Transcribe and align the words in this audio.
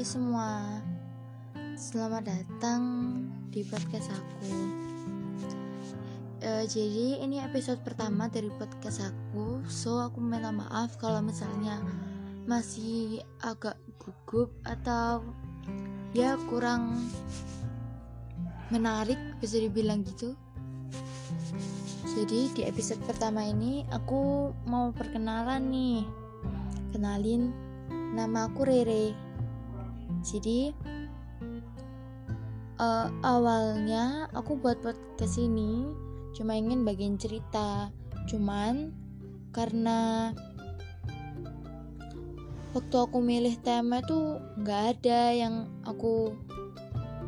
semua, 0.00 0.80
selamat 1.76 2.24
datang 2.24 2.82
di 3.52 3.60
podcast 3.68 4.08
aku. 4.08 4.48
Uh, 6.40 6.64
jadi 6.64 7.20
ini 7.20 7.36
episode 7.44 7.84
pertama 7.84 8.24
dari 8.32 8.48
podcast 8.56 9.04
aku, 9.04 9.60
so 9.68 10.00
aku 10.00 10.16
minta 10.24 10.48
maaf 10.48 10.96
kalau 10.96 11.20
misalnya 11.20 11.76
masih 12.48 13.20
agak 13.44 13.76
gugup 14.00 14.48
atau 14.64 15.20
ya 16.16 16.40
kurang 16.48 16.96
menarik 18.72 19.20
bisa 19.36 19.60
dibilang 19.60 20.00
gitu. 20.08 20.32
Jadi 22.16 22.48
di 22.56 22.62
episode 22.64 23.04
pertama 23.04 23.44
ini 23.44 23.84
aku 23.92 24.48
mau 24.64 24.96
perkenalan 24.96 25.60
nih, 25.68 26.08
kenalin 26.96 27.52
nama 28.16 28.48
aku 28.48 28.64
Rere 28.64 29.29
jadi 30.20 30.76
uh, 32.80 33.08
awalnya 33.24 34.28
aku 34.36 34.56
buat 34.56 34.80
podcast 34.80 35.36
ini 35.36 35.88
cuma 36.32 36.56
ingin 36.56 36.84
bagian 36.84 37.20
cerita. 37.20 37.92
Cuman 38.28 38.92
karena 39.52 40.30
waktu 42.72 42.96
aku 42.96 43.18
milih 43.18 43.58
tema 43.60 44.00
tuh 44.04 44.38
nggak 44.60 44.82
ada 44.98 45.20
yang 45.36 45.68
aku 45.84 46.36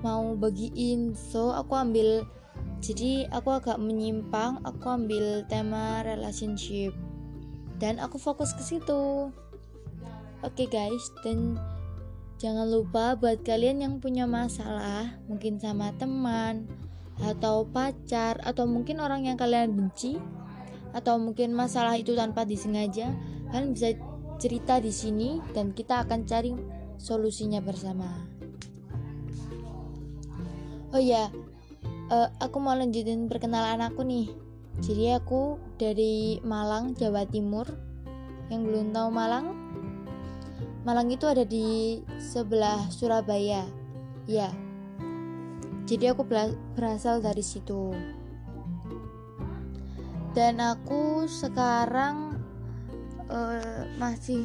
mau 0.05 0.33
bagiin. 0.37 1.17
So 1.17 1.53
aku 1.53 1.77
ambil 1.77 2.25
jadi 2.83 3.31
aku 3.31 3.63
agak 3.63 3.79
menyimpang 3.79 4.61
aku 4.67 4.87
ambil 4.89 5.45
tema 5.47 6.03
relationship. 6.03 6.93
Dan 7.83 7.99
aku 7.99 8.19
fokus 8.19 8.55
ke 8.55 8.63
situ. 8.63 9.31
Oke 10.43 10.67
okay 10.67 10.69
guys 10.71 11.07
dan 11.23 11.55
Jangan 12.43 12.67
lupa 12.67 13.15
buat 13.15 13.47
kalian 13.47 13.87
yang 13.87 13.95
punya 14.03 14.27
masalah, 14.27 15.15
mungkin 15.31 15.63
sama 15.63 15.95
teman, 15.95 16.67
atau 17.23 17.63
pacar, 17.71 18.43
atau 18.43 18.67
mungkin 18.67 18.99
orang 18.99 19.31
yang 19.31 19.39
kalian 19.39 19.71
benci, 19.79 20.19
atau 20.91 21.23
mungkin 21.23 21.55
masalah 21.55 21.95
itu 21.95 22.19
tanpa 22.19 22.43
disengaja, 22.43 23.15
kalian 23.55 23.79
bisa 23.79 23.95
cerita 24.43 24.83
di 24.83 24.91
sini 24.91 25.39
dan 25.55 25.71
kita 25.71 26.03
akan 26.03 26.27
cari 26.27 26.51
solusinya 26.99 27.63
bersama. 27.63 28.11
Oh 30.91 30.99
ya, 30.99 31.31
uh, 32.11 32.27
aku 32.43 32.59
mau 32.59 32.75
lanjutin 32.75 33.31
perkenalan 33.31 33.87
aku 33.87 34.03
nih. 34.03 34.35
Jadi 34.83 35.15
aku 35.15 35.63
dari 35.79 36.43
Malang, 36.43 36.99
Jawa 36.99 37.23
Timur. 37.23 37.71
Yang 38.51 38.63
belum 38.67 38.87
tahu 38.91 39.09
Malang, 39.15 39.62
Malang 40.83 41.15
itu 41.15 41.31
ada 41.31 41.47
di 41.47 42.03
sebelah 42.19 42.91
Surabaya. 42.91 43.63
Ya. 44.27 44.51
Jadi 45.87 46.11
aku 46.11 46.27
berasal 46.75 47.23
dari 47.23 47.43
situ. 47.43 47.95
Dan 50.35 50.59
aku 50.59 51.31
sekarang 51.31 52.41
uh, 53.31 53.87
masih 54.01 54.43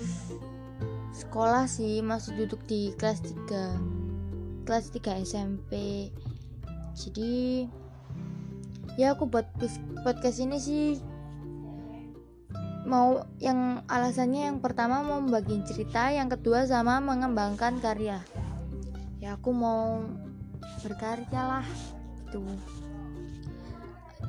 sekolah 1.15 1.65
sih, 1.65 2.05
masih 2.05 2.38
duduk 2.38 2.61
di 2.69 2.93
kelas 3.02 3.23
3. 3.49 4.67
Kelas 4.69 4.93
3 4.93 5.25
SMP. 5.25 5.71
Jadi 6.93 7.65
ya 8.97 9.13
aku 9.13 9.25
buat 9.30 9.45
podcast 10.05 10.38
ini 10.41 10.58
sih 10.58 11.02
mau 12.88 13.27
yang 13.43 13.83
alasannya 13.91 14.47
yang 14.47 14.63
pertama 14.63 15.03
mau 15.03 15.19
membagi 15.19 15.59
cerita 15.67 16.07
yang 16.07 16.31
kedua 16.31 16.63
sama 16.63 17.03
mengembangkan 17.03 17.83
karya 17.83 18.23
ya 19.20 19.36
aku 19.36 19.52
mau 19.52 20.08
berkarya 20.87 21.59
lah 21.59 21.67
gitu 22.23 22.48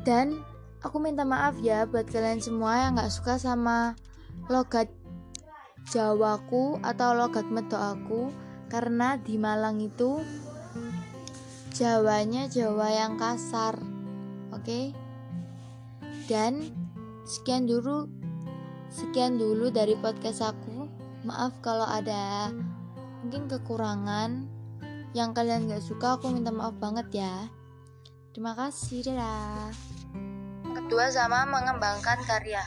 dan 0.02 0.42
aku 0.82 0.98
minta 0.98 1.22
maaf 1.22 1.54
ya 1.62 1.86
buat 1.86 2.10
kalian 2.10 2.42
semua 2.42 2.82
yang 2.82 2.98
nggak 2.98 3.14
suka 3.14 3.38
sama 3.38 3.94
logat 4.50 4.90
Jawaku 5.88 6.82
atau 6.84 7.16
logat 7.16 7.48
Medo 7.48 7.78
aku 7.78 8.28
karena 8.68 9.16
di 9.16 9.40
Malang 9.40 9.80
itu 9.80 10.20
Jawanya 11.72 12.50
Jawa 12.50 12.90
yang 12.90 13.14
kasar 13.16 13.78
oke 14.50 14.66
okay? 14.66 14.90
dan 16.26 16.74
sekian 17.22 17.64
dulu 17.64 18.17
Sekian 18.88 19.36
dulu 19.36 19.68
dari 19.68 19.94
podcast 20.00 20.40
aku. 20.40 20.88
Maaf 21.28 21.60
kalau 21.60 21.84
ada 21.84 22.48
mungkin 23.20 23.46
kekurangan 23.46 24.48
yang 25.12 25.36
kalian 25.36 25.68
gak 25.68 25.84
suka. 25.84 26.16
Aku 26.16 26.32
minta 26.32 26.48
maaf 26.48 26.76
banget 26.80 27.24
ya. 27.24 27.48
Terima 28.32 28.56
kasih, 28.56 29.12
dadah. 29.12 29.72
Kedua 30.72 31.10
sama 31.12 31.44
mengembangkan 31.48 32.22
karya. 32.24 32.64